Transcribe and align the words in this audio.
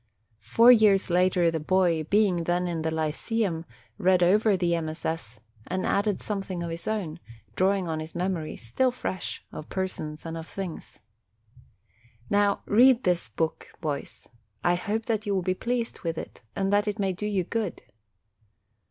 Four 0.39 0.71
years 0.71 1.11
later 1.11 1.51
the 1.51 1.59
boy, 1.59 2.05
being 2.05 2.45
then 2.45 2.67
in 2.67 2.81
the 2.81 2.89
lyceum, 2.89 3.65
read 3.99 4.23
over 4.23 4.57
the 4.57 4.75
MSS. 4.81 5.39
and 5.67 5.85
added 5.85 6.19
something 6.19 6.63
of 6.63 6.71
his 6.71 6.87
own, 6.87 7.19
drawing 7.55 7.87
on 7.87 7.99
his 7.99 8.15
mem 8.15 8.33
ories, 8.33 8.61
still 8.61 8.89
fresh, 8.89 9.43
of 9.51 9.69
persons 9.69 10.25
and 10.25 10.35
of 10.37 10.47
things. 10.47 10.97
Now 12.31 12.63
read 12.65 13.03
this 13.03 13.29
book, 13.29 13.67
boys; 13.79 14.27
I 14.63 14.73
hope 14.73 15.05
that 15.05 15.27
you 15.27 15.35
will 15.35 15.43
be 15.43 15.53
pleased 15.53 15.99
with 15.99 16.17
it, 16.17 16.41
and 16.55 16.73
that 16.73 16.87
it 16.87 16.97
may 16.97 17.13
do 17.13 17.27
you 17.27 17.43
good. 17.43 17.83